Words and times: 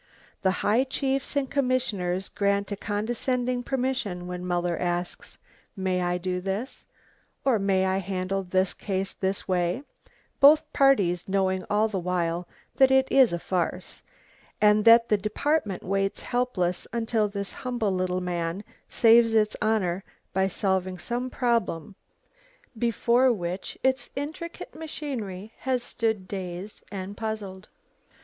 The 0.41 0.49
high 0.65 0.85
chiefs 0.85 1.35
and 1.35 1.47
commissioners 1.47 2.27
grant 2.27 2.71
a 2.71 2.75
condescending 2.75 3.61
permission 3.61 4.25
when 4.25 4.43
Muller 4.43 4.75
asks, 4.75 5.37
"May 5.75 6.01
I 6.01 6.17
do 6.17 6.41
this?... 6.41 6.87
or 7.45 7.59
may 7.59 7.85
I 7.85 7.99
handle 7.99 8.41
this 8.41 8.73
case 8.73 9.13
this 9.13 9.47
way?" 9.47 9.83
both 10.39 10.73
parties 10.73 11.27
knowing 11.29 11.63
all 11.69 11.87
the 11.87 11.99
while 11.99 12.47
that 12.77 12.89
it 12.89 13.07
is 13.11 13.31
a 13.31 13.37
farce, 13.37 14.01
and 14.59 14.85
that 14.85 15.07
the 15.07 15.17
department 15.17 15.83
waits 15.83 16.23
helpless 16.23 16.87
until 16.91 17.27
this 17.27 17.53
humble 17.53 17.91
little 17.91 18.21
man 18.21 18.63
saves 18.89 19.35
its 19.35 19.55
honour 19.61 20.03
by 20.33 20.47
solving 20.47 20.97
some 20.97 21.29
problem 21.29 21.93
before 22.75 23.31
which 23.31 23.77
its 23.83 24.09
intricate 24.15 24.73
machinery 24.73 25.53
has 25.59 25.83
stood 25.83 26.27
dazed 26.27 26.81
and 26.91 27.15
puzzled. 27.15 27.69